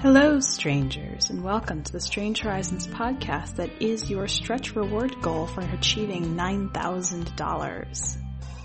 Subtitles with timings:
[0.00, 5.48] Hello, strangers, and welcome to the Strange Horizons podcast that is your stretch reward goal
[5.48, 8.16] for achieving $9,000.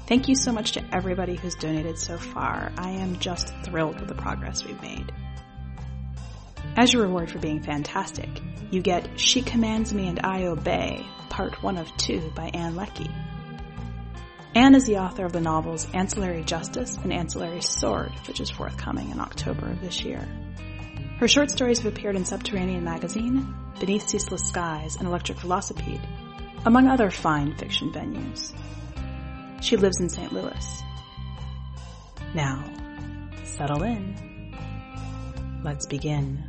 [0.06, 2.72] Thank you so much to everybody who's donated so far.
[2.78, 5.12] I am just thrilled with the progress we've made.
[6.78, 8.30] As your reward for being fantastic,
[8.70, 13.10] you get She Commands Me and I Obey, Part 1 of 2 by Ann Leckie.
[14.56, 19.10] Ann is the author of the novels Ancillary Justice and Ancillary Sword, which is forthcoming
[19.10, 20.28] in October of this year.
[21.18, 26.06] Her short stories have appeared in Subterranean Magazine, Beneath Ceaseless Skies, and Electric Velocipede,
[26.66, 28.54] among other fine fiction venues.
[29.64, 30.32] She lives in St.
[30.32, 30.84] Louis.
[32.36, 32.64] Now,
[33.46, 34.54] settle in.
[35.64, 36.44] Let's begin.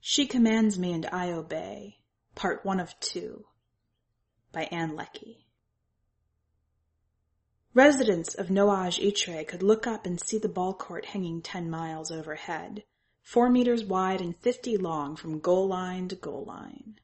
[0.00, 1.98] She Commands Me and I Obey,
[2.34, 3.44] Part 1 of 2
[4.52, 5.46] by Ann Leckie.
[7.72, 12.10] Residents of Nuage Itre could look up and see the ball court hanging ten miles
[12.10, 12.82] overhead,
[13.22, 16.98] four meters wide and fifty long from goal line to goal line.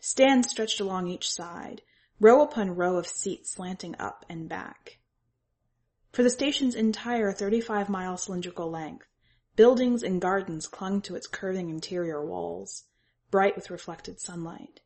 [0.00, 1.82] Stands stretched along each side,
[2.20, 5.00] row upon row of seats slanting up and back.
[6.12, 9.08] For the station's entire 35 mile cylindrical length,
[9.56, 12.84] buildings and gardens clung to its curving interior walls,
[13.32, 14.81] bright with reflected sunlight.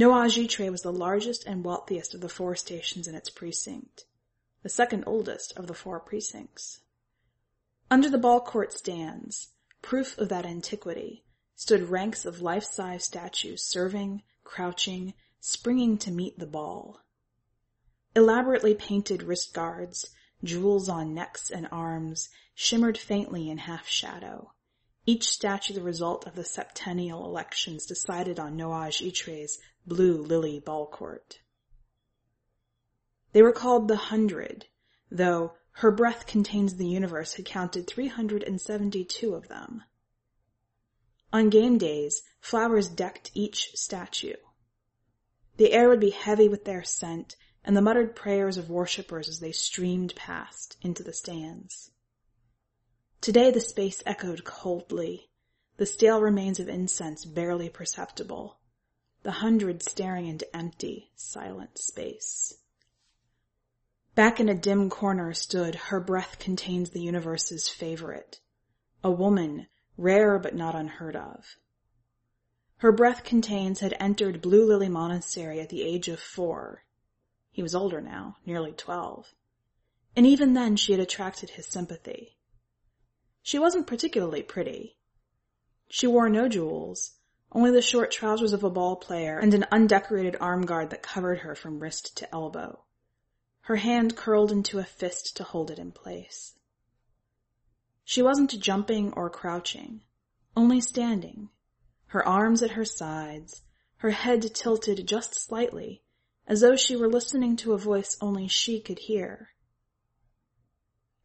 [0.00, 4.06] Nuage Itre was the largest and wealthiest of the four stations in its precinct,
[4.62, 6.80] the second oldest of the four precincts.
[7.90, 9.48] Under the ball court stands,
[9.82, 16.46] proof of that antiquity, stood ranks of life-size statues serving, crouching, springing to meet the
[16.46, 17.02] ball.
[18.16, 20.06] Elaborately painted wrist guards,
[20.42, 24.54] jewels on necks and arms, shimmered faintly in half shadow
[25.06, 30.86] each statue the result of the septennial elections decided on Nuage Itre's blue lily ball
[30.86, 31.40] court.
[33.32, 34.66] They were called the Hundred,
[35.10, 39.84] though Her Breath Contains the Universe had counted 372 of them.
[41.32, 44.36] On game days, flowers decked each statue.
[45.56, 49.40] The air would be heavy with their scent and the muttered prayers of worshippers as
[49.40, 51.89] they streamed past into the stands.
[53.20, 55.28] Today the space echoed coldly,
[55.76, 58.58] the stale remains of incense barely perceptible,
[59.24, 62.54] the hundred staring into empty, silent space.
[64.14, 68.40] Back in a dim corner stood Her Breath Contains the Universe's favorite,
[69.04, 69.66] a woman,
[69.98, 71.56] rare but not unheard of.
[72.78, 76.84] Her Breath Contains had entered Blue Lily Monastery at the age of four.
[77.52, 79.34] He was older now, nearly twelve.
[80.16, 82.38] And even then she had attracted his sympathy.
[83.42, 84.96] She wasn't particularly pretty.
[85.88, 87.16] She wore no jewels,
[87.52, 91.40] only the short trousers of a ball player and an undecorated arm guard that covered
[91.40, 92.84] her from wrist to elbow.
[93.62, 96.54] Her hand curled into a fist to hold it in place.
[98.04, 100.02] She wasn't jumping or crouching,
[100.56, 101.48] only standing,
[102.06, 103.62] her arms at her sides,
[103.98, 106.02] her head tilted just slightly,
[106.46, 109.50] as though she were listening to a voice only she could hear.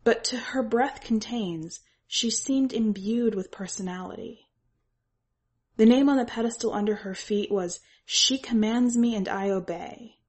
[0.04, 4.48] But to her breath contains, she seemed imbued with personality.
[5.78, 10.20] The name on the pedestal under her feet was She Commands Me and I Obey.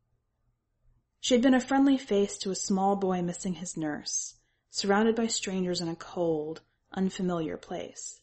[1.20, 4.34] She had been a friendly face to a small boy missing his nurse,
[4.70, 8.20] surrounded by strangers in a cold, unfamiliar place.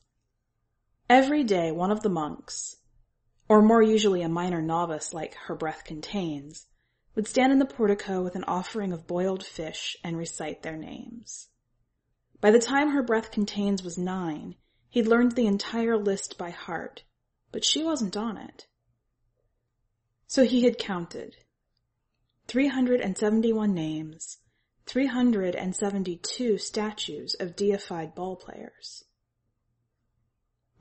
[1.09, 2.78] Every day one of the monks,
[3.47, 6.68] or more usually a minor novice like her breath contains,
[7.16, 11.50] would stand in the portico with an offering of boiled fish and recite their names.
[12.43, 14.55] By the time her breath contains was nine,
[14.89, 17.05] he'd learned the entire list by heart,
[17.53, 18.67] but she wasn't on it.
[20.27, 21.37] So he had counted.
[22.49, 24.39] 371 names,
[24.87, 29.05] 372 statues of deified ball players.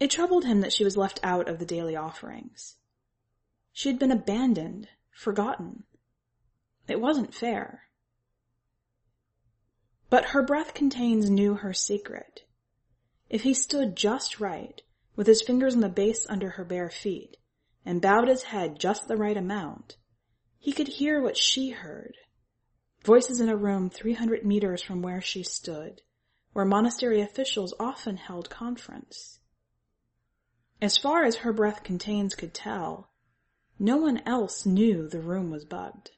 [0.00, 2.74] It troubled him that she was left out of the daily offerings.
[3.72, 5.84] She had been abandoned, forgotten.
[6.88, 7.84] It wasn't fair.
[10.12, 12.42] But her breath contains knew her secret.
[13.30, 14.82] If he stood just right,
[15.16, 17.38] with his fingers on the base under her bare feet,
[17.86, 19.96] and bowed his head just the right amount,
[20.58, 22.18] he could hear what she heard.
[23.02, 26.02] Voices in a room 300 meters from where she stood,
[26.52, 29.40] where monastery officials often held conference.
[30.82, 33.08] As far as her breath contains could tell,
[33.78, 36.10] no one else knew the room was bugged.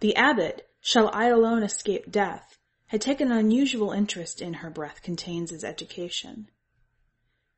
[0.00, 5.02] The abbot Shall I alone escape death had taken an unusual interest in her breath
[5.02, 6.50] contains' his education.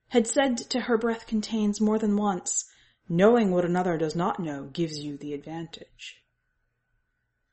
[0.09, 2.71] Had said to her breath contains more than once,
[3.09, 6.25] knowing what another does not know gives you the advantage,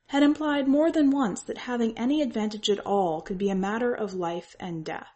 [0.06, 3.94] had implied more than once that having any advantage at all could be a matter
[3.94, 5.14] of life and death.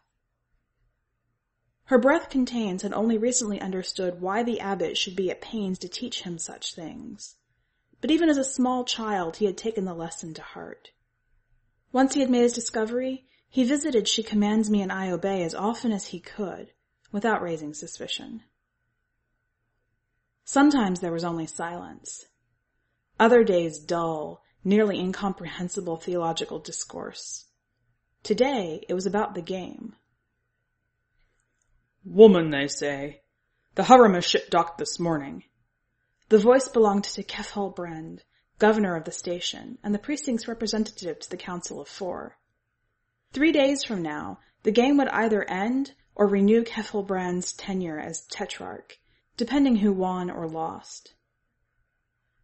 [1.85, 5.89] Her breath contains had only recently understood why the abbot should be at pains to
[5.89, 7.37] teach him such things.
[8.03, 10.91] But even as a small child, he had taken the lesson to heart.
[11.93, 15.55] Once he had made his discovery, he visited She Commands Me and I Obey as
[15.55, 16.73] often as he could,
[17.13, 18.43] without raising suspicion.
[20.45, 22.27] Sometimes there was only silence.
[23.21, 27.45] Other days dull, nearly incomprehensible theological discourse.
[28.25, 29.95] Today it was about the game.
[32.05, 33.23] Woman, they say.
[33.77, 35.45] The Harima ship docked this morning.
[36.33, 38.25] The voice belonged to Kefal Brand,
[38.59, 42.39] governor of the station, and the precinct's representative to the Council of Four.
[43.35, 46.65] Three days from now, the game would either end or renew
[47.07, 48.99] Brand's tenure as Tetrarch,
[49.37, 51.13] depending who won or lost.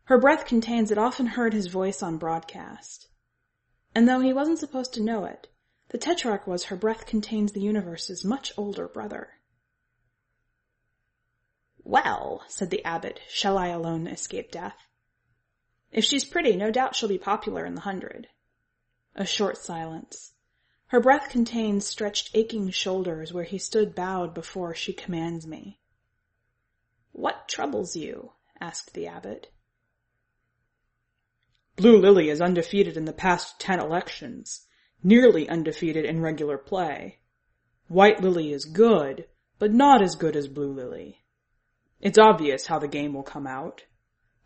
[0.05, 3.09] Her breath contains it often heard his voice on broadcast.
[3.95, 5.49] And though he wasn't supposed to know it,
[5.89, 9.38] the Tetrarch was her breath contains the universe's much older brother.
[11.89, 14.77] Well, said the abbot, shall I alone escape death?
[15.91, 18.29] If she's pretty, no doubt she'll be popular in the hundred.
[19.15, 20.35] A short silence.
[20.89, 25.81] Her breath contains stretched aching shoulders where he stood bowed before she commands me.
[27.13, 28.33] What troubles you?
[28.61, 29.51] asked the abbot.
[31.77, 34.67] Blue Lily is undefeated in the past ten elections,
[35.03, 37.21] nearly undefeated in regular play.
[37.87, 39.27] White Lily is good,
[39.59, 41.25] but not as good as Blue Lily.
[42.01, 43.85] It's obvious how the game will come out.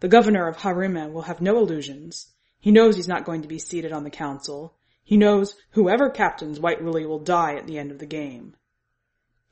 [0.01, 2.33] The governor of Harima will have no illusions.
[2.59, 6.61] He knows he's not going to be seated on the council, he knows whoever captains
[6.61, 8.57] White Lily will die at the end of the game.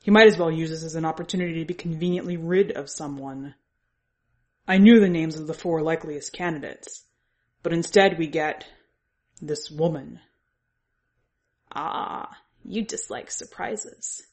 [0.01, 3.55] He might as well use this as an opportunity to be conveniently rid of someone.
[4.67, 7.05] I knew the names of the four likeliest candidates,
[7.61, 8.65] but instead we get
[9.41, 10.19] this woman.
[11.73, 14.23] Ah, you dislike surprises.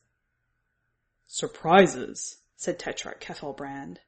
[1.26, 3.98] Surprises, said Tetrarch Kefelbrand,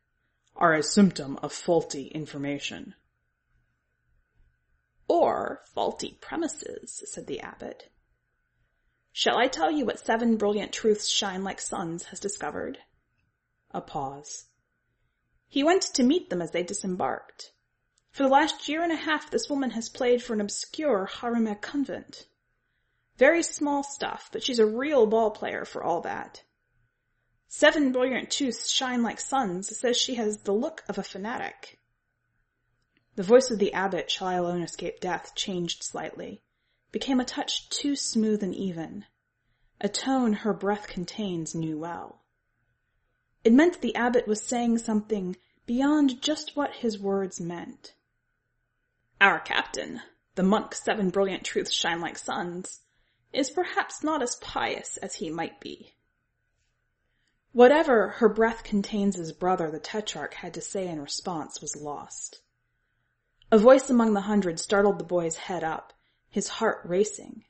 [0.57, 2.97] are a symptom of faulty information.
[5.07, 7.93] Or faulty premises, said the abbot.
[9.13, 12.79] Shall I tell you what seven brilliant truths shine like suns has discovered?
[13.71, 14.47] A pause.
[15.47, 17.53] He went to meet them as they disembarked.
[18.11, 21.61] For the last year and a half this woman has played for an obscure Harima
[21.61, 22.27] convent.
[23.17, 26.43] Very small stuff, but she's a real ball player for all that.
[27.53, 31.81] Seven brilliant truths shine like suns says she has the look of a fanatic.
[33.17, 36.45] The voice of the abbot, shall I alone escape death, changed slightly,
[36.93, 39.05] became a touch too smooth and even.
[39.81, 42.23] A tone her breath contains knew well.
[43.43, 45.37] It meant the abbot was saying something
[45.67, 47.97] beyond just what his words meant.
[49.21, 50.03] Our captain,
[50.37, 52.83] the monk seven brilliant truths shine like suns,
[53.33, 55.95] is perhaps not as pious as he might be.
[57.53, 62.41] Whatever her breath contains' his brother, the Tetrarch, had to say in response was lost.
[63.51, 65.93] A voice among the hundred startled the boy's head up,
[66.29, 67.45] his heart racing.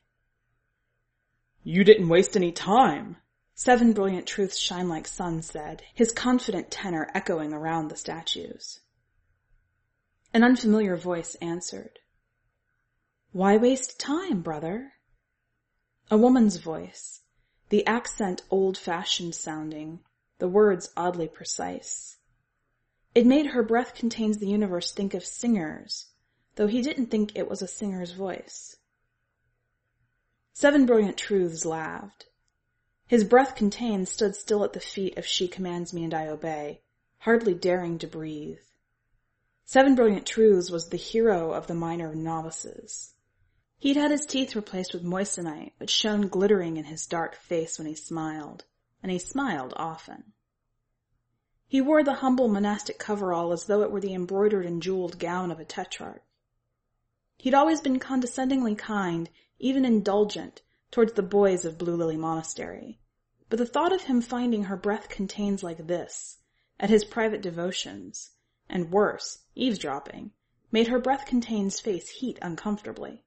[1.63, 3.17] You didn't waste any time,
[3.63, 8.79] Seven brilliant truths shine like suns said, his confident tenor echoing around the statues.
[10.33, 11.99] An unfamiliar voice answered.
[13.33, 14.93] Why waste time, brother?
[16.09, 17.21] A woman's voice,
[17.71, 20.01] the accent old-fashioned sounding,
[20.39, 22.17] the words oddly precise.
[23.15, 26.07] It made her breath contains the universe think of singers,
[26.55, 28.75] though he didn't think it was a singer's voice.
[30.51, 32.27] Seven Brilliant Truths laughed.
[33.07, 36.81] His breath contained stood still at the feet of She Commands Me and I Obey,
[37.19, 38.59] hardly daring to breathe.
[39.63, 43.13] Seven Brilliant Truths was the hero of the minor novices.
[43.81, 47.87] He'd had his teeth replaced with moissanite, but shone glittering in his dark face when
[47.87, 48.63] he smiled,
[49.01, 50.33] and he smiled often.
[51.65, 55.49] He wore the humble monastic coverall as though it were the embroidered and jeweled gown
[55.49, 56.23] of a tetrarch.
[57.39, 60.61] He'd always been condescendingly kind, even indulgent,
[60.91, 62.99] towards the boys of Blue Lily Monastery.
[63.49, 66.37] But the thought of him finding her breath contains like this,
[66.79, 68.29] at his private devotions,
[68.69, 70.33] and worse, eavesdropping,
[70.71, 73.25] made her breath contains face heat uncomfortably.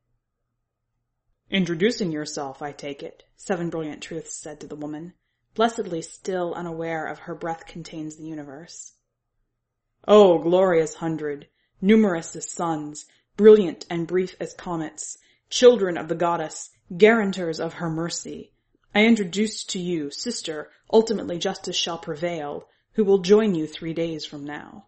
[1.51, 5.15] Introducing yourself, I take it, Seven Brilliant Truths said to the woman,
[5.55, 8.95] blessedly still unaware of her breath contains the universe.
[10.09, 11.49] Oh, glorious hundred,
[11.81, 15.19] numerous as suns, brilliant and brief as comets,
[15.51, 18.53] children of the goddess, guarantors of her mercy,
[18.97, 24.25] I introduce to you, sister, ultimately justice shall prevail, who will join you three days
[24.25, 24.87] from now.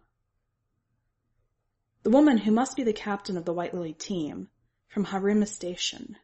[2.03, 4.47] The woman who must be the captain of the White Lily team,
[4.87, 6.15] from Harima Station.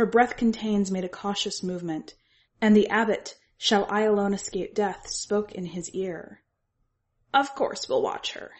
[0.00, 2.14] Her breath contains made a cautious movement,
[2.58, 6.40] and the abbot, shall I alone escape death, spoke in his ear.
[7.34, 8.52] Of course we'll watch her.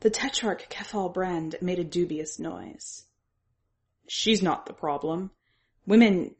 [0.00, 3.04] The tetrarch Kefal Brand made a dubious noise.
[4.08, 5.30] She's not the problem.
[5.86, 6.34] Women,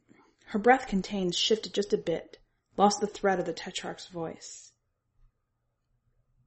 [0.47, 2.39] her breath contains shifted just a bit,
[2.75, 4.73] lost the thread of the tetrarch's voice.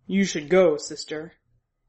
[0.06, 1.32] You should go, sister.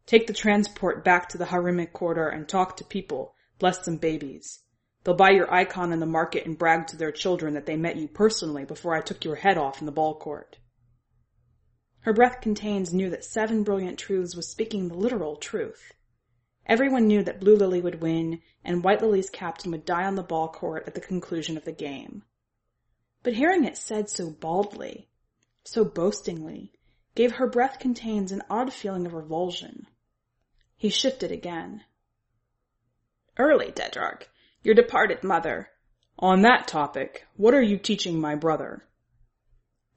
[0.06, 4.60] Take the transport back to the Harimic quarter and talk to people, bless some babies.
[5.04, 7.98] They'll buy your icon in the market and brag to their children that they met
[7.98, 10.58] you personally before I took your head off in the ball court.
[12.02, 15.94] Her breath contains knew that Seven Brilliant Truths was speaking the literal truth.
[16.66, 20.24] Everyone knew that Blue Lily would win and White Lily's captain would die on the
[20.24, 22.24] ball court at the conclusion of the game.
[23.22, 25.10] But hearing it said so baldly,
[25.66, 26.74] so boastingly,
[27.16, 29.88] gave her breath contains an odd feeling of revulsion.
[30.76, 31.84] He shifted again.
[33.38, 34.30] Early, Tetrarch,
[34.62, 35.70] your departed mother.
[36.20, 38.86] On that topic, what are you teaching my brother?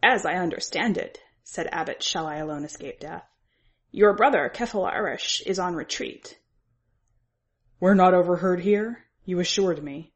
[0.02, 3.28] As I understand it, said Abbot Shall I Alone Escape Death.
[3.90, 6.38] Your brother, Kefal Arish, is on retreat.
[7.78, 10.14] We're not overheard here, you assured me.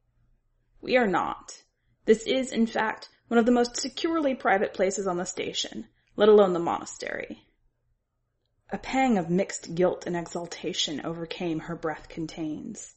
[0.80, 1.62] We are not.
[2.06, 5.86] This is, in fact, one of the most securely private places on the station,
[6.16, 7.46] let alone the monastery.
[8.70, 12.94] A pang of mixed guilt and exultation overcame her breath contains.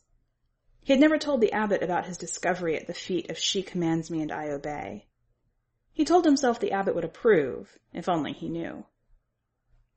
[0.86, 4.12] He had never told the abbot about his discovery at the feet of She Commands
[4.12, 5.08] Me and I Obey.
[5.94, 8.86] He told himself the abbot would approve, if only he knew.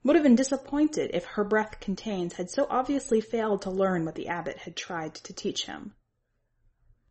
[0.04, 4.14] Would have been disappointed if her breath contains had so obviously failed to learn what
[4.14, 5.96] the abbot had tried to teach him.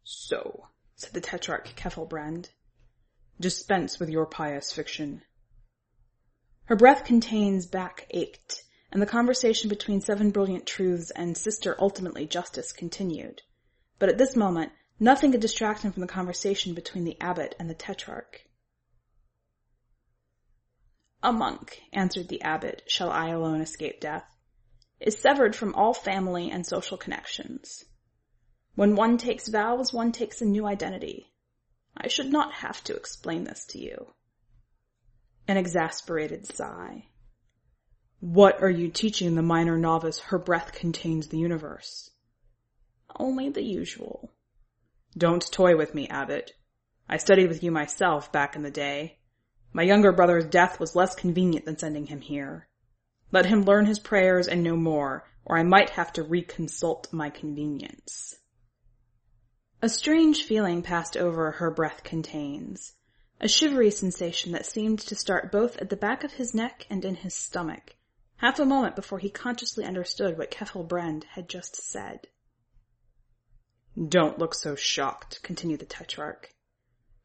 [0.05, 2.51] So, said the tetrarch Kefelbrand,
[3.41, 5.23] dispense with your pious fiction.
[6.65, 12.25] Her breath contains back ached, and the conversation between Seven Brilliant Truths and Sister Ultimately
[12.25, 13.41] Justice continued.
[13.99, 17.69] But at this moment, nothing could distract him from the conversation between the abbot and
[17.69, 18.45] the tetrarch.
[21.23, 24.25] A monk, answered the abbot, shall I alone escape death,
[24.99, 27.85] is severed from all family and social connections.
[28.75, 31.31] When one takes vows, one takes a new identity.
[31.97, 34.13] I should not have to explain this to you.
[35.47, 37.05] An exasperated sigh.
[38.19, 42.09] What are you teaching the minor novice her breath contains the universe?
[43.17, 44.31] Only the usual.
[45.17, 46.53] Don't toy with me, abbot.
[47.07, 49.19] I studied with you myself back in the day.
[49.71, 52.67] My younger brother's death was less convenient than sending him here.
[53.31, 57.29] Let him learn his prayers and no more, or I might have to reconsult my
[57.29, 58.35] convenience.
[59.81, 62.93] A strange feeling passed over her breath contains.
[63.39, 67.05] A shivery sensation that seemed to start both at the back of his neck and
[67.05, 67.95] in his stomach,
[68.37, 72.27] half a moment before he consciously understood what Kefal Brand had just said.
[73.95, 76.53] Don't look so shocked, continued the Tetrarch.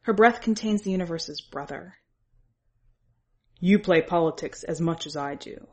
[0.02, 1.96] Her breath contains the universe's brother.
[3.58, 5.66] You play politics as much as I do.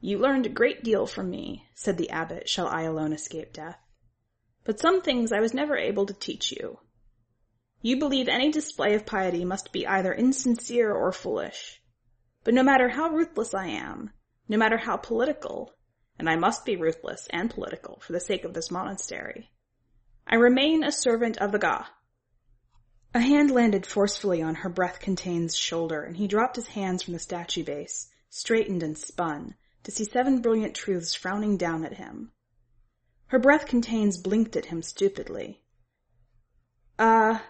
[0.00, 3.78] You learned a great deal from me, said the abbot, shall I alone escape death.
[4.64, 6.78] But some things I was never able to teach you.
[7.80, 11.82] You believe any display of piety must be either insincere or foolish.
[12.44, 14.10] But no matter how ruthless I am,
[14.48, 15.74] no matter how political,
[16.22, 19.50] and I must be ruthless and political for the sake of this monastery,
[20.24, 21.86] I remain a servant of the Ga,
[23.12, 27.12] a hand landed forcefully on her breath contains shoulder, and he dropped his hands from
[27.14, 32.30] the statue base, straightened and spun, to see seven brilliant truths frowning down at him.
[33.26, 35.64] Her breath contains blinked at him stupidly.
[37.00, 37.40] Uh,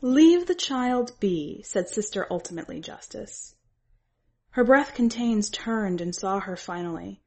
[0.00, 3.54] leave the child be, said Sister Ultimately Justice.
[4.52, 7.21] Her breath contains turned and saw her finally,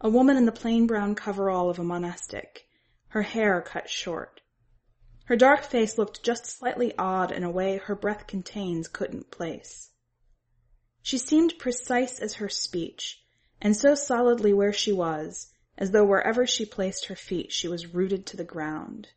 [0.00, 2.66] a woman in the plain brown coverall of a monastic,
[3.08, 4.40] her hair cut short.
[5.24, 9.90] Her dark face looked just slightly odd in a way her breath contains couldn't place.
[11.02, 13.22] She seemed precise as her speech,
[13.60, 17.94] and so solidly where she was, as though wherever she placed her feet she was
[17.94, 19.08] rooted to the ground.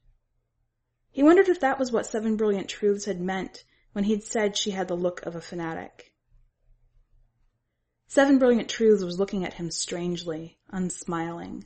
[1.11, 3.63] He wondered if that was what Seven Brilliant Truths had meant
[3.93, 6.12] when he'd said she had the look of a fanatic.
[8.13, 11.65] Seven Brilliant Truths was looking at him strangely, unsmiling.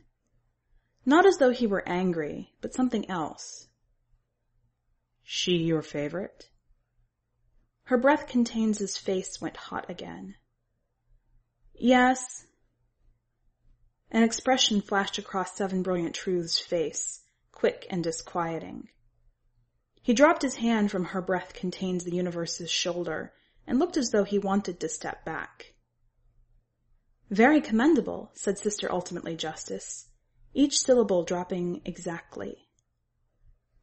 [1.05, 3.67] Not as though he were angry, but something else.
[5.23, 6.47] She your favorite?
[7.87, 10.35] Her breath contains his face went hot again.
[11.73, 12.45] Yes.
[14.09, 18.87] An expression flashed across Seven Brilliant Truth's face, quick and disquieting.
[20.01, 23.33] He dropped his hand from her breath contains the universe's shoulder
[23.67, 25.73] and looked as though he wanted to step back.
[27.29, 30.07] Very commendable, said Sister Ultimately Justice,
[30.53, 32.69] each syllable dropping exactly.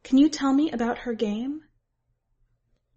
[0.03, 1.61] Can you tell me about her game?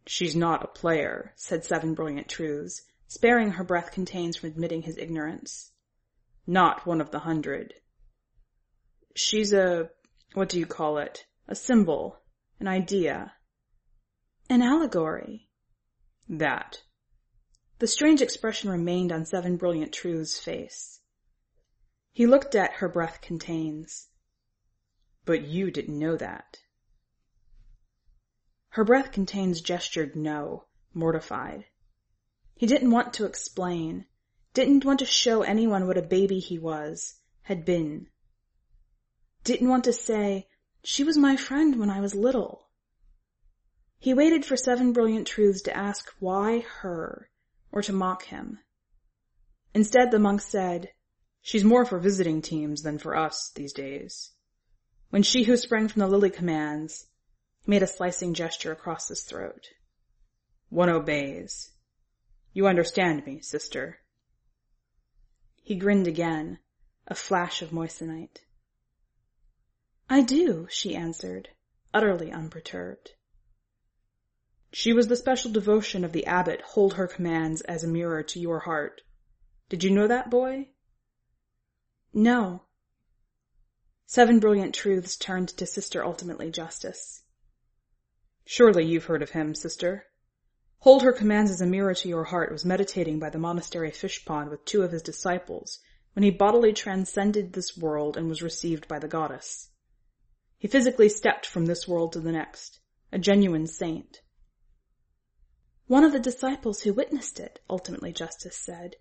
[0.06, 4.96] She's not a player, said Seven Brilliant Truths, sparing her breath contains from admitting his
[4.96, 5.70] ignorance.
[6.46, 7.74] Not one of the hundred.
[9.14, 9.90] She's a,
[10.32, 11.26] what do you call it?
[11.46, 12.22] A symbol.
[12.58, 13.34] An idea.
[14.48, 15.50] An allegory.
[16.28, 16.80] That.
[17.78, 21.00] The strange expression remained on Seven Brilliant Truth's face.
[22.12, 24.08] He looked at her breath contains.
[25.24, 26.58] But you didn't know that.
[28.70, 31.66] Her breath contains gestured no, mortified.
[32.56, 34.06] He didn't want to explain,
[34.54, 38.08] didn't want to show anyone what a baby he was, had been.
[39.44, 40.48] Didn't want to say,
[40.82, 42.68] she was my friend when I was little.
[44.00, 47.30] He waited for Seven Brilliant Truths to ask why her,
[47.72, 48.58] or to mock him.
[49.74, 50.90] Instead, the monk said,
[51.40, 54.32] She's more for visiting teams than for us these days.
[55.10, 57.06] When she who sprang from the lily commands,
[57.60, 59.68] he made a slicing gesture across his throat.
[60.68, 61.70] One obeys.
[62.52, 64.00] You understand me, sister.
[65.62, 66.58] He grinned again,
[67.06, 68.40] a flash of moissanite.
[70.10, 71.50] I do, she answered,
[71.94, 73.12] utterly unperturbed.
[74.70, 78.38] She was the special devotion of the abbot hold her commands as a mirror to
[78.38, 79.00] your heart.
[79.68, 80.68] Did you know that, boy?
[82.12, 82.62] No.
[84.06, 87.22] Seven brilliant truths turned to Sister Ultimately Justice.
[88.44, 90.06] Surely you've heard of him, sister.
[90.78, 94.24] Hold her commands as a mirror to your heart was meditating by the monastery fish
[94.24, 95.80] pond with two of his disciples
[96.14, 99.70] when he bodily transcended this world and was received by the goddess.
[100.56, 102.80] He physically stepped from this world to the next,
[103.12, 104.20] a genuine saint.
[105.88, 108.96] One of the disciples who witnessed it, ultimately Justice said,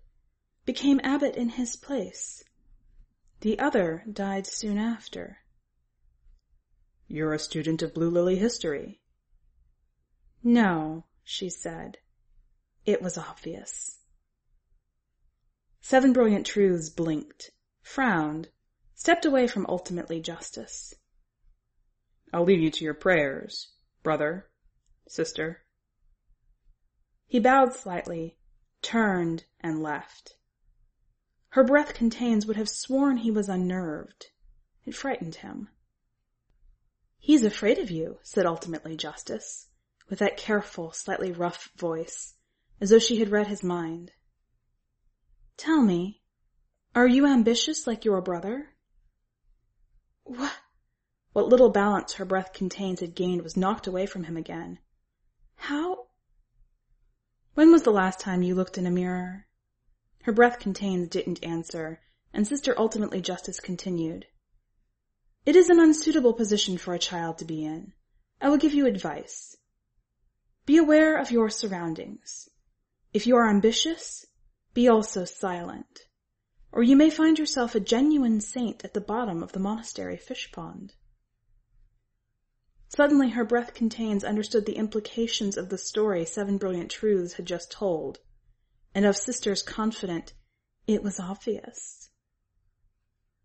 [0.64, 2.42] became abbot in his place.
[3.40, 5.38] The other died soon after.
[7.06, 9.02] You're a student of Blue Lily history.
[10.42, 11.98] No, she said.
[12.86, 13.98] It was obvious.
[15.82, 17.50] Seven Brilliant Truths blinked,
[17.82, 18.48] frowned,
[18.94, 20.94] stepped away from ultimately justice.
[22.32, 23.72] I'll leave you to your prayers,
[24.02, 24.48] brother,
[25.06, 25.64] sister.
[27.28, 28.38] He bowed slightly,
[28.80, 30.36] turned, and left.
[31.50, 34.28] Her breath contains would have sworn he was unnerved.
[34.86, 35.68] It frightened him.
[37.18, 39.68] He's afraid of you, said ultimately Justice,
[40.08, 42.34] with that careful, slightly rough voice,
[42.80, 44.12] as though she had read his mind.
[45.58, 46.22] Tell me,
[46.94, 48.70] are you ambitious like your brother?
[50.24, 50.56] What?
[51.34, 54.78] What little balance her breath contains had gained was knocked away from him again.
[55.56, 56.07] How?
[57.58, 59.48] When was the last time you looked in a mirror?
[60.22, 62.00] Her breath contained didn't answer,
[62.32, 64.28] and Sister Ultimately Justice continued.
[65.44, 67.94] It is an unsuitable position for a child to be in.
[68.40, 69.56] I will give you advice.
[70.66, 72.48] Be aware of your surroundings.
[73.12, 74.24] If you are ambitious,
[74.72, 76.06] be also silent,
[76.70, 80.52] or you may find yourself a genuine saint at the bottom of the monastery fish
[80.52, 80.94] pond.
[82.90, 87.70] Suddenly her breath contains understood the implications of the story Seven Brilliant Truths had just
[87.70, 88.18] told,
[88.94, 90.32] and of sisters confident
[90.86, 92.08] it was obvious.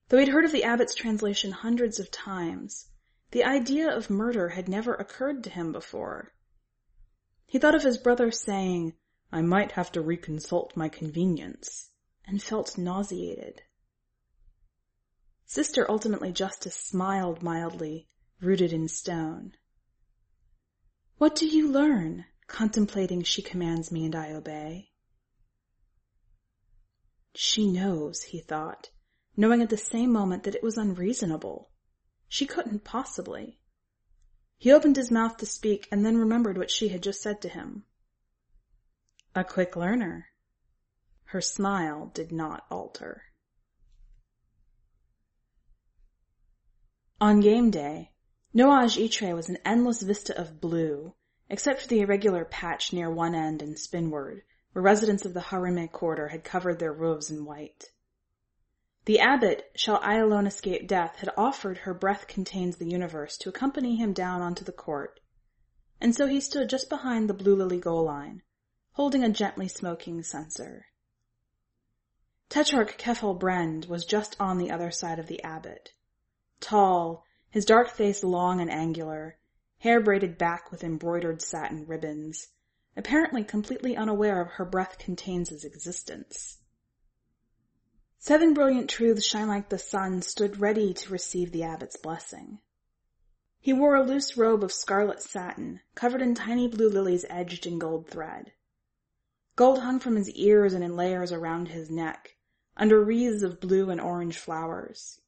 [0.08, 2.88] Though he'd heard of the abbot's translation hundreds of times,
[3.32, 6.34] the idea of murder had never occurred to him before.
[7.46, 8.94] He thought of his brother saying,
[9.30, 11.90] I might have to reconsult my convenience,
[12.26, 13.64] and felt nauseated.
[15.44, 18.08] Sister Ultimately Justice smiled mildly
[18.44, 19.54] rooted in stone.
[21.18, 24.92] What do you learn, contemplating she commands me and I obey?
[27.36, 28.90] She knows, he thought,
[29.36, 31.72] knowing at the same moment that it was unreasonable.
[32.28, 33.60] She couldn't possibly.
[34.58, 37.50] He opened his mouth to speak and then remembered what she had just said to
[37.50, 37.86] him.
[39.36, 40.28] A quick learner.
[41.26, 43.24] Her smile did not alter.
[47.20, 48.13] On game day,
[48.56, 51.16] Nuage Ytre was an endless vista of blue,
[51.50, 55.92] except for the irregular patch near one end and spinward, where residents of the Harima
[55.92, 57.90] quarter had covered their roofs in white.
[59.06, 63.50] The abbot, shall I alone escape death, had offered her breath contains the universe to
[63.50, 65.20] accompany him down onto the court,
[66.00, 68.44] and so he stood just behind the blue lily goal line,
[68.92, 70.86] holding a gently smoking censer.
[72.50, 75.94] Tetrarch Kefal Brend was just on the other side of the abbot.
[76.60, 79.38] Tall, his dark face long and angular,
[79.78, 82.48] hair braided back with embroidered satin ribbons,
[82.98, 86.58] apparently completely unaware of her breath contains' his existence.
[88.18, 92.58] Seven brilliant truths shine like the sun stood ready to receive the abbot's blessing.
[93.60, 97.78] He wore a loose robe of scarlet satin, covered in tiny blue lilies edged in
[97.78, 98.54] gold thread.
[99.56, 102.36] Gold hung from his ears and in layers around his neck,
[102.76, 105.20] under wreaths of blue and orange flowers.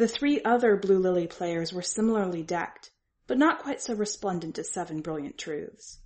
[0.00, 2.90] The three other blue lily players were similarly decked,
[3.26, 5.98] but not quite so resplendent as seven brilliant truths.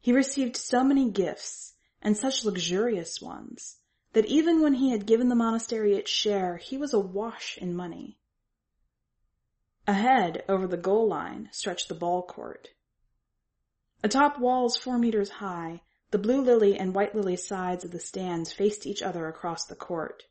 [0.00, 3.76] He received so many gifts, and such luxurious ones,
[4.14, 8.18] that even when he had given the monastery its share, he was awash in money.
[9.86, 12.70] Ahead, over the goal line, stretched the ball court.
[14.02, 18.52] Atop walls four meters high, the blue lily and white lily sides of the stands
[18.52, 20.24] faced each other across the court.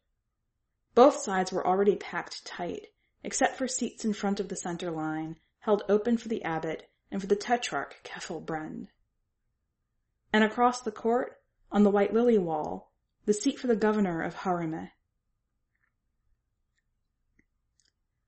[0.98, 2.88] Both sides were already packed tight,
[3.24, 7.22] except for seats in front of the center line, held open for the abbot and
[7.22, 8.02] for the tetrarch
[8.44, 8.88] Brend.
[10.34, 11.40] And across the court,
[11.72, 12.92] on the white lily wall,
[13.26, 14.90] the seat for the governor of Harima.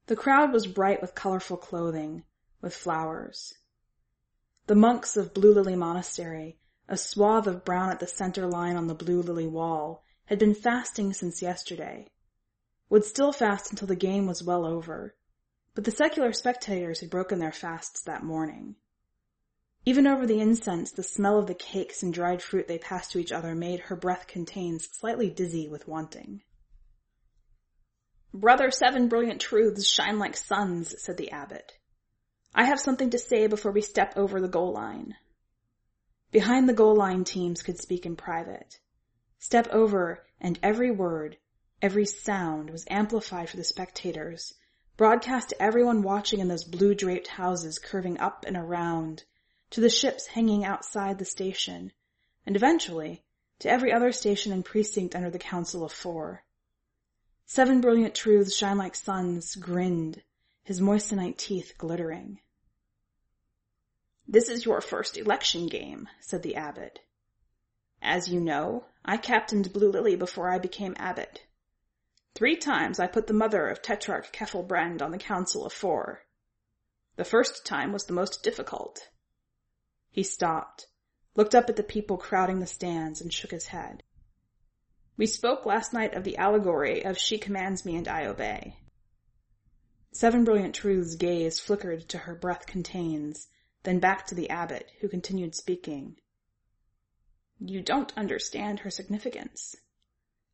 [0.06, 2.24] The crowd was bright with colorful clothing,
[2.62, 3.56] with flowers.
[4.68, 8.86] The monks of Blue Lily Monastery, a swath of brown at the center line on
[8.86, 12.12] the blue lily wall, had been fasting since yesterday.
[12.89, 15.15] Would still fast until the game was well over,
[15.75, 18.75] but the secular spectators had broken their fasts that morning.
[19.86, 23.19] Even over the incense, the smell of the cakes and dried fruit they passed to
[23.19, 26.41] each other made her breath contains slightly dizzy with wanting.
[28.34, 31.78] Brother Seven Brilliant Truths shine like suns, said the abbot.
[32.54, 35.15] I have something to say before we step over the goal line.
[36.32, 38.80] Behind the goal line teams could speak in private.
[39.39, 41.38] Step over and every word,
[41.82, 44.54] every sound was amplified for the spectators,
[44.98, 49.24] broadcast to everyone watching in those blue draped houses curving up and around,
[49.70, 51.92] to the ships hanging outside the station,
[52.46, 53.24] and eventually
[53.60, 56.44] to every other station and precinct under the Council of Four.
[57.46, 60.22] Seven brilliant truths shine like suns, grinned,
[60.63, 62.39] his moissanite teeth glittering.
[64.28, 67.00] This is your first election game, said the abbot.
[68.02, 71.42] As you know, I captained Blue Lily before I became abbot.
[72.36, 76.26] Three times I put the mother of Tetrarch Kefelbrand on the Council of Four.
[77.15, 79.10] The first time was the most difficult.
[80.10, 80.88] He stopped,
[81.36, 84.04] looked up at the people crowding the stands, and shook his head.
[85.18, 88.78] We spoke last night of the allegory of She commands me and I obey.
[90.12, 93.48] Seven Brilliant Truth's gaze flickered to her breath contains,
[93.84, 96.15] then back to the abbot, who continued speaking.
[97.60, 99.76] You don't understand her significance.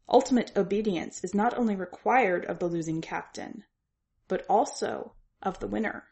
[0.07, 3.63] Ultimate obedience is not only required of the losing captain,
[4.27, 6.07] but also of the winner.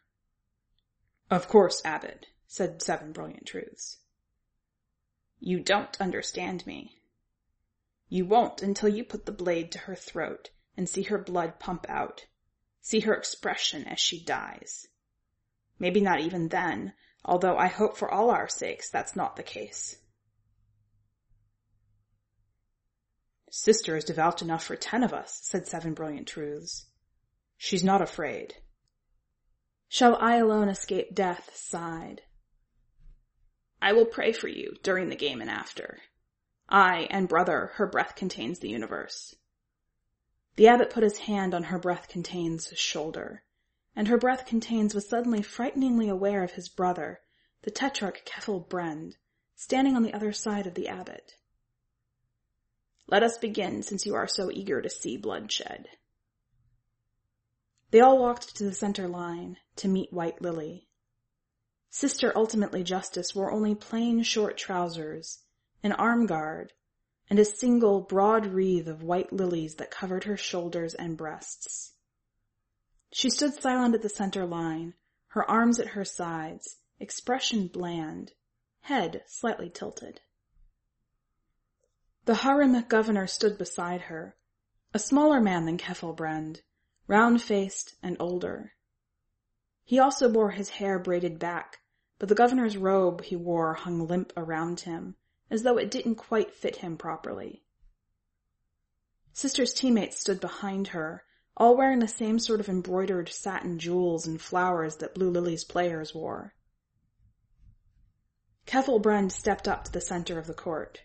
[1.29, 3.99] Of course, Abbot, said Seven Brilliant Truths.
[5.39, 7.01] You don't understand me.
[8.09, 11.85] You won't until you put the blade to her throat and see her blood pump
[11.89, 12.25] out.
[12.81, 14.87] See her expression as she dies.
[15.79, 16.93] Maybe not even then,
[17.25, 19.97] although I hope for all our sakes that's not the case.
[23.55, 26.87] Sister is devout enough for ten of us, said Seven Brilliant Truths.
[27.55, 28.55] She's not afraid.
[29.87, 31.55] Shall I alone escape death?
[31.55, 32.23] sighed.
[33.79, 35.99] I will pray for you during the game and after.
[36.67, 39.35] I and brother, her breath contains the universe.
[40.55, 43.43] The abbot put his hand on her breath contains shoulder,
[43.95, 47.21] and her breath contains was suddenly frighteningly aware of his brother,
[47.61, 49.17] the tetrarch Keffel Brend,
[49.53, 51.35] standing on the other side of the abbot.
[53.07, 55.87] Let us begin since you are so eager to see bloodshed.
[57.91, 60.87] They all walked to the center line to meet White Lily,
[61.95, 65.43] Sister Ultimately Justice wore only plain short trousers,
[65.83, 66.73] an arm guard,
[67.29, 71.93] and a single broad wreath of white lilies that covered her shoulders and breasts.
[73.11, 74.95] She stood silent at the center line,
[75.27, 78.31] her arms at her sides, expression bland,
[78.81, 80.19] head slightly tilted.
[82.25, 84.37] The Harima governor stood beside her,
[84.93, 86.61] a smaller man than Kefelbrand,
[87.05, 88.73] round-faced and older.
[89.83, 91.79] He also wore his hair braided back,
[92.19, 95.17] but the governor's robe he wore hung limp around him,
[95.49, 97.65] as though it didn't quite fit him properly.
[99.33, 101.25] Sister's teammates stood behind her,
[101.57, 106.15] all wearing the same sort of embroidered satin jewels and flowers that Blue Lily's players
[106.15, 106.53] wore.
[108.65, 111.01] Kefelbrand stepped up to the center of the court.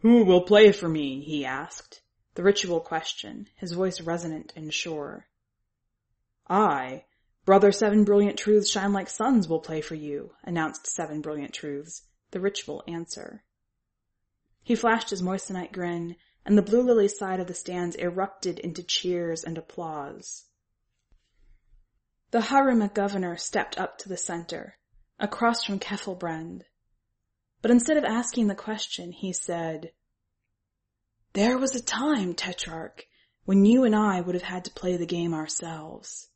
[0.00, 1.20] Who will play for me?
[1.20, 2.00] he asked,
[2.34, 5.28] the ritual question, his voice resonant and sure.
[6.48, 7.04] I,
[7.44, 12.02] Brother Seven Brilliant Truths Shine Like Suns will play for you, announced Seven Brilliant Truths,
[12.30, 13.44] the ritual answer.
[14.62, 18.82] He flashed his moissanite grin, and the blue lily side of the stands erupted into
[18.82, 20.44] cheers and applause.
[22.30, 24.78] The Harima governor stepped up to the center,
[25.18, 26.62] across from Kefelbrand.
[27.62, 29.92] But instead of asking the question, he said,
[31.34, 33.06] There was a time, Tetrarch,
[33.44, 36.28] when you and I would have had to play the game ourselves.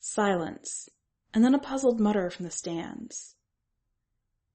[0.00, 0.88] Silence,
[1.32, 3.34] and then a puzzled mutter from the stands.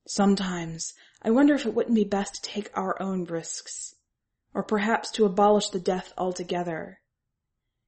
[0.05, 3.95] Sometimes I wonder if it wouldn't be best to take our own risks,
[4.53, 6.99] or perhaps to abolish the death altogether.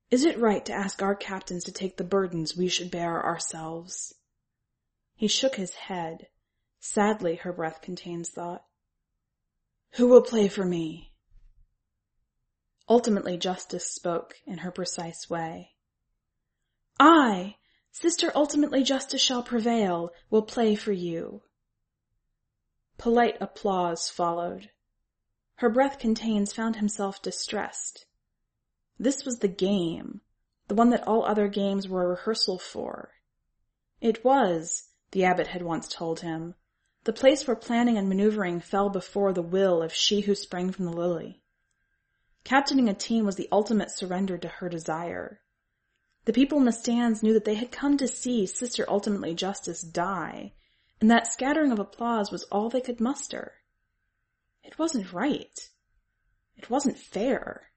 [0.09, 4.15] Is it right to ask our captains to take the burdens we should bear ourselves?
[5.15, 6.27] He shook his head.
[6.87, 8.63] Sadly, her breath contains thought.
[9.93, 11.13] Who will play for me?
[12.87, 15.73] Ultimately, Justice spoke in her precise way.
[16.99, 17.55] I,
[17.91, 21.41] Sister Ultimately Justice shall prevail, will play for you.
[22.99, 24.69] Polite applause followed.
[25.55, 28.05] Her breath contains found himself distressed.
[28.99, 30.21] This was the game,
[30.67, 33.15] the one that all other games were a rehearsal for.
[34.01, 36.53] It was, the abbot had once told him,
[37.05, 40.85] the place where planning and maneuvering fell before the will of she who sprang from
[40.85, 41.39] the lily.
[42.43, 45.39] Captaining a team was the ultimate surrender to her desire.
[46.25, 49.81] The people in the stands knew that they had come to see Sister Ultimately Justice
[49.81, 50.53] die,
[50.99, 53.53] and that scattering of applause was all they could muster.
[54.63, 55.69] It wasn't right.
[56.57, 57.69] It wasn't fair.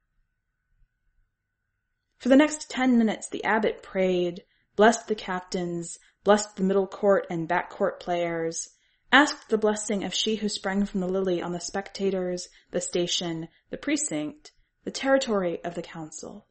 [2.16, 7.26] For the next ten minutes, the abbot prayed, blessed the captains, blessed the middle court
[7.28, 8.70] and back court players,
[9.11, 13.49] asked the blessing of she who sprang from the lily on the spectators, the station,
[13.71, 14.53] the precinct,
[14.85, 16.47] the territory of the council.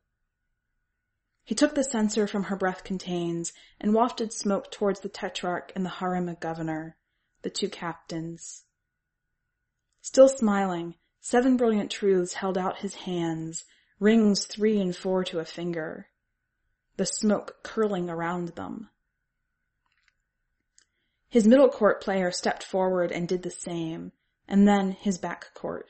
[1.44, 5.86] He took the censer from her breath contains and wafted smoke towards the tetrarch and
[5.86, 6.98] the Harima governor,
[7.42, 8.66] the two captains.
[10.02, 13.66] Still smiling, Seven Brilliant Truths held out his hands,
[14.00, 16.08] rings three and four to a finger,
[16.98, 18.90] the smoke curling around them.
[21.30, 24.14] His middle court player stepped forward and did the same,
[24.48, 25.88] and then his back court.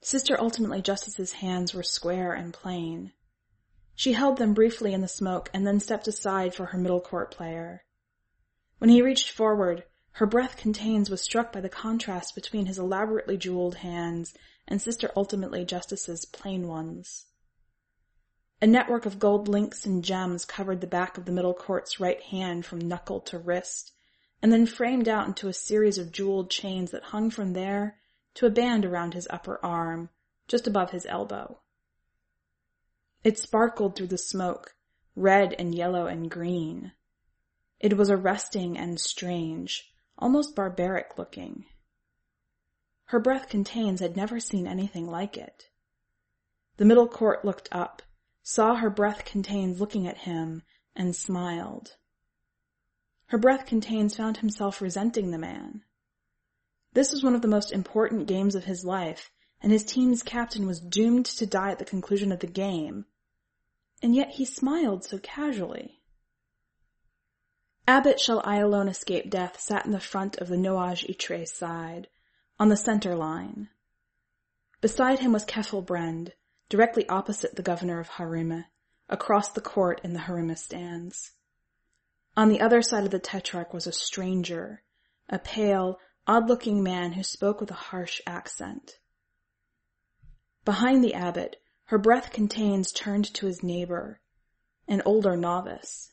[0.00, 3.12] Sister Ultimately Justice's hands were square and plain.
[3.94, 7.30] She held them briefly in the smoke and then stepped aside for her middle court
[7.30, 7.84] player.
[8.78, 13.36] When he reached forward, her breath contains was struck by the contrast between his elaborately
[13.36, 14.34] jeweled hands
[14.66, 17.26] and Sister Ultimately Justice's plain ones.
[18.64, 22.22] A network of gold links and gems covered the back of the middle court's right
[22.22, 23.92] hand from knuckle to wrist,
[24.40, 27.98] and then framed out into a series of jeweled chains that hung from there
[28.32, 30.08] to a band around his upper arm,
[30.48, 31.60] just above his elbow.
[33.22, 34.74] It sparkled through the smoke,
[35.14, 36.92] red and yellow and green.
[37.80, 41.66] It was arresting and strange, almost barbaric looking.
[43.08, 45.68] Her breath contains had never seen anything like it.
[46.78, 48.00] The middle court looked up,
[48.44, 50.62] saw her breath contains looking at him,
[50.94, 51.96] and smiled.
[53.28, 55.82] Her breath contains found himself resenting the man.
[56.92, 60.66] This was one of the most important games of his life, and his team's captain
[60.66, 63.06] was doomed to die at the conclusion of the game.
[64.02, 66.02] And yet he smiled so casually.
[67.88, 72.08] Abbot Shall I Alone Escape Death sat in the front of the Nuage Itre side,
[72.58, 73.70] on the center line.
[74.82, 76.32] Beside him was Kefelbrand,
[76.68, 78.66] directly opposite the governor of Harima,
[79.08, 81.32] across the court in the Harima stands.
[82.36, 84.82] On the other side of the Tetrarch was a stranger,
[85.28, 88.98] a pale, odd-looking man who spoke with a harsh accent.
[90.64, 94.20] Behind the abbot, her breath contains turned to his neighbor,
[94.88, 96.12] an older novice.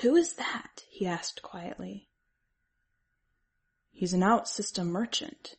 [0.00, 0.84] Who is that?
[0.88, 2.08] he asked quietly.
[3.92, 5.56] He's an out-system merchant.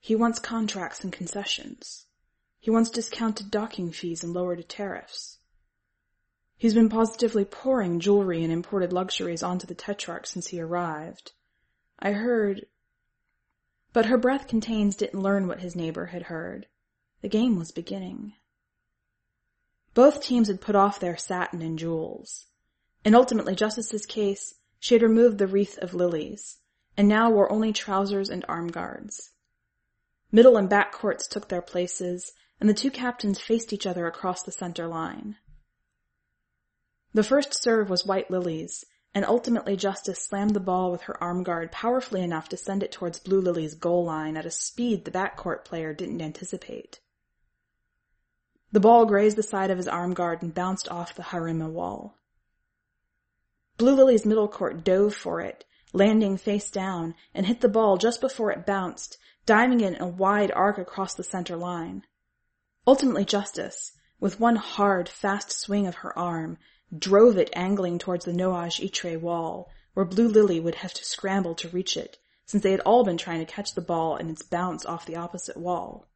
[0.00, 2.06] He wants contracts and concessions.
[2.60, 5.38] He wants discounted docking fees and lowered tariffs.
[6.56, 11.32] He's been positively pouring jewelry and imported luxuries onto the Tetrarch since he arrived.
[11.98, 12.66] I heard...
[13.92, 16.66] But her breath contains didn't learn what his neighbor had heard.
[17.22, 18.34] The game was beginning.
[19.94, 22.46] Both teams had put off their satin and jewels.
[23.04, 26.58] In ultimately Justice's case, she had removed the wreath of lilies,
[26.96, 29.30] and now wore only trousers and arm guards.
[30.30, 34.42] Middle and back courts took their places, and the two captains faced each other across
[34.42, 35.36] the center line.
[37.14, 41.42] The first serve was white lilies, and ultimately Justice slammed the ball with her arm
[41.42, 45.10] guard powerfully enough to send it towards Blue Lily's goal line at a speed the
[45.10, 47.00] backcourt player didn't anticipate.
[48.70, 52.18] The ball grazed the side of his arm guard and bounced off the Harima wall.
[53.78, 58.20] Blue Lily's middle court dove for it, landing face down, and hit the ball just
[58.20, 59.16] before it bounced,
[59.46, 62.04] diving in a wide arc across the center line.
[62.88, 66.56] Ultimately Justice, with one hard, fast swing of her arm,
[66.98, 71.54] drove it angling towards the Nuage Itre wall, where Blue Lily would have to scramble
[71.56, 74.42] to reach it, since they had all been trying to catch the ball in its
[74.42, 76.08] bounce off the opposite wall.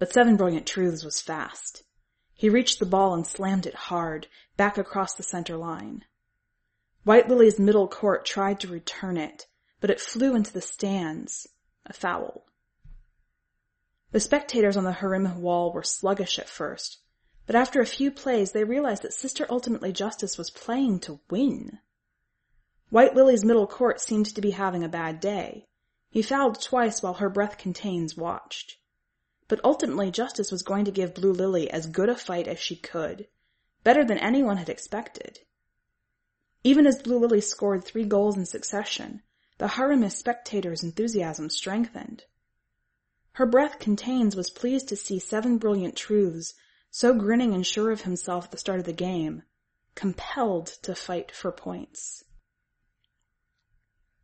[0.00, 1.84] But Seven Brilliant Truths was fast.
[2.34, 6.04] He reached the ball and slammed it hard, back across the center line.
[7.04, 9.46] White Lily's middle court tried to return it,
[9.80, 11.46] but it flew into the stands,
[11.86, 12.44] a foul.
[14.12, 16.98] The spectators on the Harima wall were sluggish at first,
[17.46, 21.78] but after a few plays they realized that Sister Ultimately Justice was playing to win.
[22.88, 25.68] White Lily's middle court seemed to be having a bad day.
[26.10, 28.78] He fouled twice while her breath contains watched.
[29.46, 32.74] But ultimately Justice was going to give Blue Lily as good a fight as she
[32.74, 33.28] could,
[33.84, 35.38] better than anyone had expected.
[36.64, 39.22] Even as Blue Lily scored three goals in succession,
[39.58, 42.24] the Harima spectators' enthusiasm strengthened.
[43.40, 46.52] Her breath contains was pleased to see seven brilliant truths,
[46.90, 49.44] so grinning and sure of himself at the start of the game,
[49.94, 52.22] compelled to fight for points.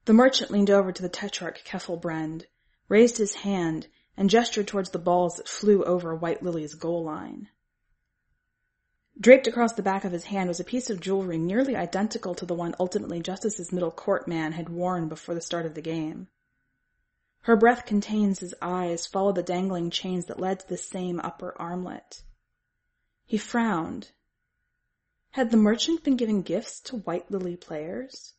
[0.05, 2.45] The merchant leaned over to the tetrarch Kefelbrand,
[2.91, 3.87] raised his hand,
[4.19, 7.49] and gestured towards the balls that flew over White Lily's goal line.
[9.19, 12.45] Draped across the back of his hand was a piece of jewelry nearly identical to
[12.45, 16.29] the one ultimately Justice's middle court man had worn before the start of the game.
[17.47, 21.55] Her breath contains his eyes followed the dangling chains that led to the same upper
[21.63, 22.25] armlet.
[23.25, 24.11] He frowned.
[25.31, 28.33] Had the merchant been giving gifts to White Lily players?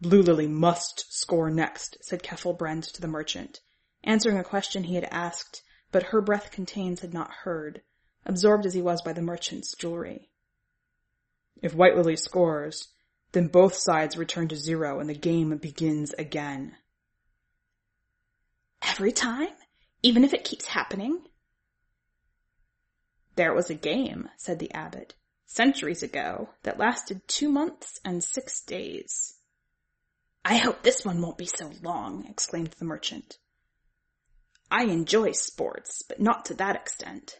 [0.00, 3.60] Blue Lily must score next, said Kefelbrand to the merchant,
[4.04, 7.82] answering a question he had asked, but her breath contains had not heard,
[8.24, 10.30] absorbed as he was by the merchant's jewelry.
[11.60, 12.86] If White Lily scores,
[13.36, 16.74] then both sides return to zero and the game begins again.
[18.80, 19.50] Every time?
[20.02, 21.20] Even if it keeps happening?
[23.34, 25.12] There was a game, said the abbot,
[25.44, 29.34] centuries ago, that lasted two months and six days.
[30.42, 33.36] I hope this one won't be so long, exclaimed the merchant.
[34.70, 37.38] I enjoy sports, but not to that extent.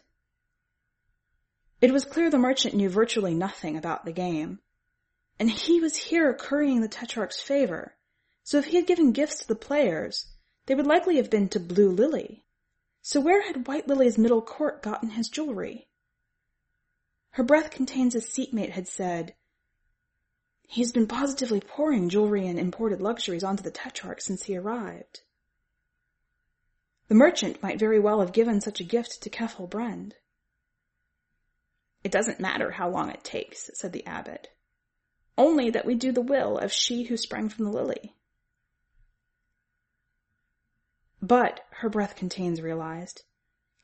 [1.81, 4.59] It was clear the merchant knew virtually nothing about the game.
[5.39, 7.95] And he was here currying the Tetrarch's favor,
[8.43, 10.25] so if he had given gifts to the players,
[10.65, 12.43] they would likely have been to Blue Lily.
[13.01, 15.87] So where had White Lily's middle court gotten his jewelry?
[17.31, 19.35] Her breath contains a seatmate had said,
[20.63, 25.21] He's been positively pouring jewelry and imported luxuries onto the Tetrarch since he arrived.
[27.07, 30.13] The merchant might very well have given such a gift to Kefelbrand.
[32.03, 34.49] It doesn't matter how long it takes, said the abbot.
[35.37, 38.15] Only that we do the will of she who sprang from the lily.
[41.21, 43.23] But, her breath contains realized,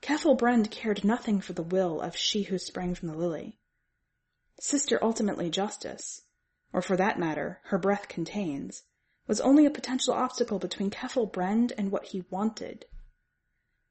[0.01, 3.59] Kefelbrand cared nothing for the will of she who sprang from the lily.
[4.59, 6.23] Sister ultimately justice,
[6.71, 8.83] or for that matter, her breath contains,
[9.27, 12.85] was only a potential obstacle between Kefelbrand and what he wanted.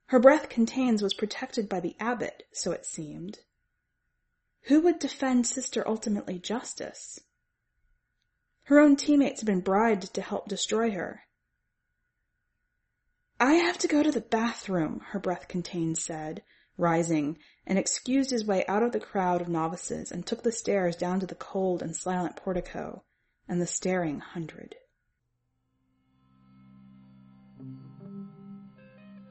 [0.07, 3.40] Her breath contains was protected by the abbot, so it seemed.
[4.62, 7.20] Who would defend Sister Ultimately Justice?
[8.73, 11.25] Her own teammates had been bribed to help destroy her.
[13.39, 16.43] I have to go to the bathroom, her breath contained said,
[16.79, 20.97] rising, and excused his way out of the crowd of novices and took the stairs
[20.97, 23.05] down to the cold and silent portico
[23.47, 24.75] and the staring hundred.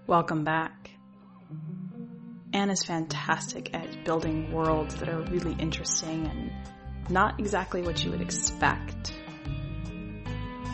[0.05, 0.91] Welcome back.
[2.53, 6.51] Ann is fantastic at building worlds that are really interesting and
[7.09, 9.15] not exactly what you would expect.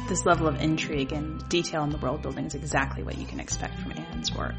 [0.07, 3.41] This level of intrigue and detail in the world building is exactly what you can
[3.41, 4.55] expect from Ann's work.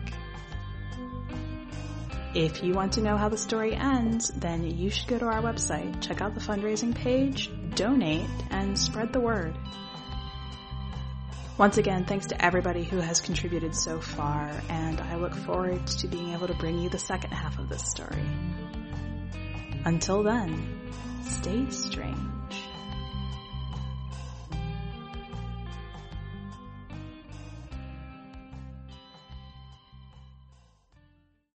[2.34, 5.40] If you want to know how the story ends, then you should go to our
[5.40, 9.56] website, check out the fundraising page, donate, and spread the word.
[11.56, 16.06] Once again, thanks to everybody who has contributed so far, and I look forward to
[16.06, 18.22] being able to bring you the second half of this story.
[19.86, 20.92] Until then,
[21.24, 22.37] stay strange.